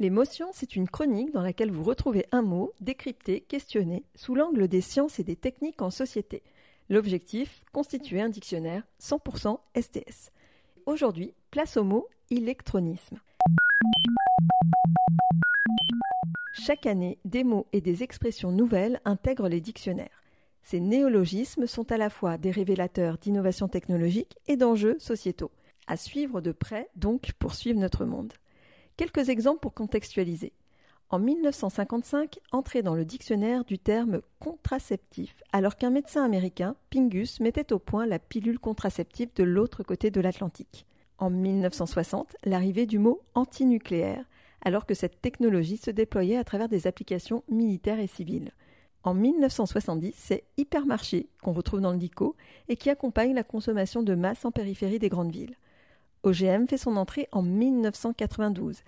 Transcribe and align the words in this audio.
L'émotion, 0.00 0.48
c'est 0.54 0.76
une 0.76 0.88
chronique 0.88 1.30
dans 1.30 1.42
laquelle 1.42 1.70
vous 1.70 1.82
retrouvez 1.82 2.24
un 2.32 2.40
mot 2.40 2.72
décrypté, 2.80 3.42
questionné, 3.42 4.06
sous 4.14 4.34
l'angle 4.34 4.66
des 4.66 4.80
sciences 4.80 5.18
et 5.18 5.24
des 5.24 5.36
techniques 5.36 5.82
en 5.82 5.90
société. 5.90 6.42
L'objectif, 6.88 7.62
constituer 7.70 8.22
un 8.22 8.30
dictionnaire 8.30 8.82
100% 8.98 9.58
STS. 9.78 10.30
Aujourd'hui, 10.86 11.34
place 11.50 11.76
au 11.76 11.84
mot 11.84 12.08
électronisme. 12.30 13.18
Chaque 16.54 16.86
année, 16.86 17.18
des 17.26 17.44
mots 17.44 17.66
et 17.74 17.82
des 17.82 18.02
expressions 18.02 18.52
nouvelles 18.52 19.02
intègrent 19.04 19.50
les 19.50 19.60
dictionnaires. 19.60 20.22
Ces 20.62 20.80
néologismes 20.80 21.66
sont 21.66 21.92
à 21.92 21.98
la 21.98 22.08
fois 22.08 22.38
des 22.38 22.50
révélateurs 22.50 23.18
d'innovations 23.18 23.68
technologiques 23.68 24.38
et 24.48 24.56
d'enjeux 24.56 24.96
sociétaux. 24.98 25.50
À 25.86 25.98
suivre 25.98 26.40
de 26.40 26.52
près, 26.52 26.88
donc, 26.96 27.32
pour 27.38 27.54
suivre 27.54 27.78
notre 27.78 28.06
monde. 28.06 28.32
Quelques 29.00 29.30
exemples 29.30 29.60
pour 29.60 29.72
contextualiser. 29.72 30.52
En 31.08 31.18
1955, 31.18 32.38
entrait 32.52 32.82
dans 32.82 32.94
le 32.94 33.06
dictionnaire 33.06 33.64
du 33.64 33.78
terme 33.78 34.20
contraceptif, 34.40 35.42
alors 35.54 35.76
qu'un 35.76 35.88
médecin 35.88 36.22
américain, 36.22 36.76
Pingus, 36.90 37.40
mettait 37.40 37.72
au 37.72 37.78
point 37.78 38.04
la 38.04 38.18
pilule 38.18 38.58
contraceptive 38.58 39.30
de 39.34 39.42
l'autre 39.42 39.82
côté 39.84 40.10
de 40.10 40.20
l'Atlantique. 40.20 40.84
En 41.16 41.30
1960, 41.30 42.36
l'arrivée 42.44 42.84
du 42.84 42.98
mot 42.98 43.22
antinucléaire, 43.34 44.26
alors 44.60 44.84
que 44.84 44.92
cette 44.92 45.22
technologie 45.22 45.78
se 45.78 45.90
déployait 45.90 46.36
à 46.36 46.44
travers 46.44 46.68
des 46.68 46.86
applications 46.86 47.42
militaires 47.48 48.00
et 48.00 48.06
civiles. 48.06 48.52
En 49.02 49.14
1970, 49.14 50.12
c'est 50.14 50.44
hypermarché 50.58 51.30
qu'on 51.42 51.54
retrouve 51.54 51.80
dans 51.80 51.92
le 51.92 51.98
DICO 51.98 52.36
et 52.68 52.76
qui 52.76 52.90
accompagne 52.90 53.32
la 53.32 53.44
consommation 53.44 54.02
de 54.02 54.14
masse 54.14 54.44
en 54.44 54.50
périphérie 54.50 54.98
des 54.98 55.08
grandes 55.08 55.32
villes. 55.32 55.56
OGM 56.22 56.66
fait 56.66 56.78
son 56.78 56.96
entrée 56.96 57.28
en 57.32 57.42
1992. 57.42 58.82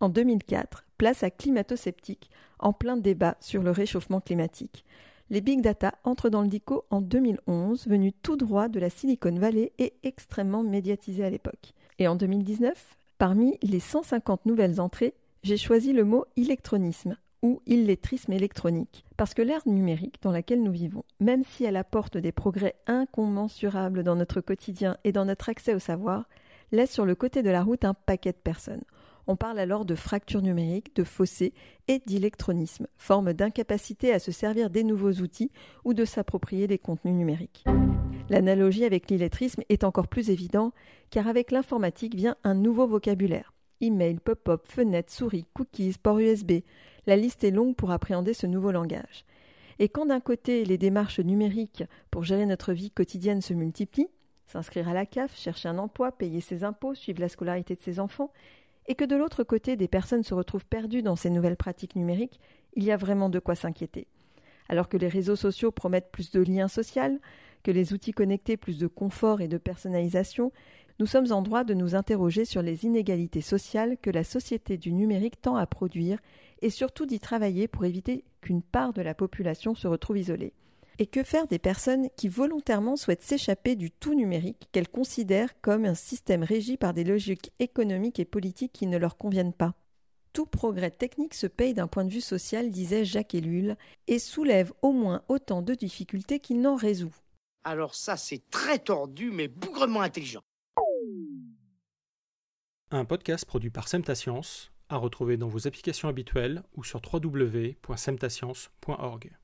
En 0.00 0.08
2004, 0.08 0.84
place 0.96 1.22
à 1.22 1.30
climato-sceptique, 1.30 2.30
en 2.58 2.72
plein 2.72 2.96
débat 2.96 3.36
sur 3.40 3.62
le 3.62 3.70
réchauffement 3.70 4.20
climatique. 4.20 4.84
Les 5.30 5.40
big 5.40 5.60
data 5.60 5.94
entrent 6.04 6.30
dans 6.30 6.42
le 6.42 6.48
DICO 6.48 6.84
en 6.90 7.00
2011, 7.00 7.86
venu 7.86 8.12
tout 8.12 8.36
droit 8.36 8.68
de 8.68 8.80
la 8.80 8.88
Silicon 8.88 9.34
Valley 9.34 9.72
et 9.78 9.92
extrêmement 10.02 10.62
médiatisé 10.62 11.24
à 11.24 11.30
l'époque. 11.30 11.74
Et 11.98 12.08
en 12.08 12.16
2019, 12.16 12.96
parmi 13.18 13.58
les 13.62 13.80
150 13.80 14.46
nouvelles 14.46 14.80
entrées, 14.80 15.14
j'ai 15.42 15.56
choisi 15.56 15.92
le 15.92 16.04
mot 16.04 16.24
électronisme 16.36 17.16
ou 17.42 17.60
illettrisme 17.66 18.32
électronique, 18.32 19.04
parce 19.16 19.34
que 19.34 19.42
l'ère 19.42 19.62
numérique 19.66 20.18
dans 20.22 20.32
laquelle 20.32 20.62
nous 20.62 20.72
vivons, 20.72 21.04
même 21.20 21.44
si 21.44 21.64
elle 21.64 21.76
apporte 21.76 22.16
des 22.16 22.32
progrès 22.32 22.74
incommensurables 22.86 24.02
dans 24.02 24.16
notre 24.16 24.40
quotidien 24.40 24.96
et 25.04 25.12
dans 25.12 25.24
notre 25.24 25.48
accès 25.48 25.74
au 25.74 25.78
savoir, 25.78 26.24
laisse 26.72 26.92
sur 26.92 27.06
le 27.06 27.14
côté 27.14 27.42
de 27.42 27.50
la 27.50 27.62
route 27.62 27.84
un 27.84 27.94
paquet 27.94 28.32
de 28.32 28.36
personnes. 28.36 28.84
On 29.26 29.36
parle 29.36 29.58
alors 29.58 29.84
de 29.84 29.94
fracture 29.94 30.40
numérique, 30.40 30.96
de 30.96 31.04
fossé 31.04 31.52
et 31.86 31.98
d'électronisme, 31.98 32.86
forme 32.96 33.34
d'incapacité 33.34 34.12
à 34.12 34.18
se 34.18 34.32
servir 34.32 34.70
des 34.70 34.84
nouveaux 34.84 35.12
outils 35.12 35.50
ou 35.84 35.92
de 35.92 36.06
s'approprier 36.06 36.66
des 36.66 36.78
contenus 36.78 37.14
numériques. 37.14 37.64
L'analogie 38.30 38.84
avec 38.84 39.10
l'illettrisme 39.10 39.62
est 39.68 39.84
encore 39.84 40.08
plus 40.08 40.30
évidente 40.30 40.72
car 41.10 41.28
avec 41.28 41.50
l'informatique 41.50 42.14
vient 42.14 42.36
un 42.42 42.54
nouveau 42.54 42.86
vocabulaire. 42.86 43.52
Email, 43.80 44.18
pop-up, 44.18 44.64
fenêtre, 44.66 45.12
souris, 45.12 45.46
cookies, 45.54 45.96
port 46.02 46.18
USB. 46.18 46.60
La 47.06 47.16
liste 47.16 47.44
est 47.44 47.50
longue 47.50 47.76
pour 47.76 47.90
appréhender 47.90 48.34
ce 48.34 48.46
nouveau 48.46 48.72
langage. 48.72 49.24
Et 49.78 49.88
quand 49.88 50.06
d'un 50.06 50.20
côté 50.20 50.64
les 50.64 50.78
démarches 50.78 51.20
numériques 51.20 51.84
pour 52.10 52.24
gérer 52.24 52.46
notre 52.46 52.72
vie 52.72 52.90
quotidienne 52.90 53.40
se 53.40 53.54
multiplient, 53.54 54.08
s'inscrire 54.48 54.88
à 54.88 54.94
la 54.94 55.06
CAF, 55.06 55.36
chercher 55.36 55.68
un 55.68 55.78
emploi, 55.78 56.10
payer 56.10 56.40
ses 56.40 56.64
impôts, 56.64 56.94
suivre 56.94 57.20
la 57.20 57.28
scolarité 57.28 57.76
de 57.76 57.82
ses 57.82 58.00
enfants, 58.00 58.32
et 58.86 58.94
que 58.94 59.04
de 59.04 59.16
l'autre 59.16 59.44
côté 59.44 59.76
des 59.76 59.88
personnes 59.88 60.22
se 60.22 60.34
retrouvent 60.34 60.66
perdues 60.66 61.02
dans 61.02 61.16
ces 61.16 61.30
nouvelles 61.30 61.56
pratiques 61.56 61.94
numériques, 61.94 62.40
il 62.74 62.84
y 62.84 62.90
a 62.90 62.96
vraiment 62.96 63.28
de 63.28 63.38
quoi 63.38 63.54
s'inquiéter. 63.54 64.06
Alors 64.68 64.88
que 64.88 64.96
les 64.96 65.08
réseaux 65.08 65.36
sociaux 65.36 65.70
promettent 65.70 66.10
plus 66.10 66.30
de 66.30 66.40
liens 66.40 66.68
sociaux, 66.68 67.18
que 67.62 67.70
les 67.70 67.92
outils 67.92 68.12
connectés 68.12 68.56
plus 68.56 68.78
de 68.78 68.86
confort 68.86 69.40
et 69.40 69.48
de 69.48 69.58
personnalisation, 69.58 70.52
nous 70.98 71.06
sommes 71.06 71.30
en 71.30 71.42
droit 71.42 71.64
de 71.64 71.74
nous 71.74 71.94
interroger 71.94 72.44
sur 72.44 72.62
les 72.62 72.84
inégalités 72.84 73.40
sociales 73.40 73.96
que 74.00 74.10
la 74.10 74.24
société 74.24 74.78
du 74.78 74.92
numérique 74.92 75.40
tend 75.40 75.56
à 75.56 75.66
produire 75.66 76.18
et 76.60 76.70
surtout 76.70 77.06
d'y 77.06 77.20
travailler 77.20 77.68
pour 77.68 77.84
éviter 77.84 78.24
qu'une 78.40 78.62
part 78.62 78.92
de 78.92 79.02
la 79.02 79.14
population 79.14 79.74
se 79.74 79.86
retrouve 79.86 80.18
isolée. 80.18 80.52
Et 81.00 81.06
que 81.06 81.22
faire 81.22 81.46
des 81.46 81.60
personnes 81.60 82.08
qui 82.16 82.28
volontairement 82.28 82.96
souhaitent 82.96 83.22
s'échapper 83.22 83.76
du 83.76 83.92
tout 83.92 84.14
numérique 84.14 84.68
qu'elles 84.72 84.88
considèrent 84.88 85.60
comme 85.60 85.84
un 85.84 85.94
système 85.94 86.42
régi 86.42 86.76
par 86.76 86.92
des 86.92 87.04
logiques 87.04 87.52
économiques 87.60 88.18
et 88.18 88.24
politiques 88.24 88.72
qui 88.72 88.88
ne 88.88 88.98
leur 88.98 89.16
conviennent 89.16 89.52
pas? 89.52 89.76
Tout 90.32 90.46
progrès 90.46 90.90
technique 90.90 91.34
se 91.34 91.46
paye 91.46 91.72
d'un 91.72 91.86
point 91.86 92.04
de 92.04 92.10
vue 92.10 92.20
social, 92.20 92.70
disait 92.70 93.04
Jacques 93.04 93.36
Ellul, 93.36 93.76
et 94.08 94.18
soulève 94.18 94.72
au 94.82 94.90
moins 94.90 95.22
autant 95.28 95.62
de 95.62 95.74
difficultés 95.74 96.40
qu'il 96.40 96.60
n'en 96.60 96.74
résout. 96.74 97.14
Alors 97.62 97.94
ça, 97.94 98.16
c'est 98.16 98.50
très 98.50 98.80
tordu, 98.80 99.30
mais 99.30 99.46
bougrement 99.46 100.00
intelligent. 100.00 100.42
Un 102.90 103.04
podcast 103.04 103.44
produit 103.44 103.70
par 103.70 103.86
Semtascience, 103.86 104.72
à 104.88 104.96
retrouver 104.96 105.36
dans 105.36 105.48
vos 105.48 105.68
applications 105.68 106.08
habituelles 106.08 106.64
ou 106.74 106.82
sur 106.82 107.00
www.semtascience.org. 107.04 109.38